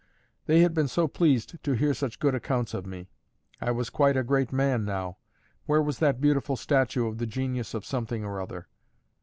[0.47, 3.11] They had been so pleased to hear such good accounts of me;
[3.61, 5.17] I was quite a great man now;
[5.67, 8.67] where was that beautiful statue of the Genius of Something or other?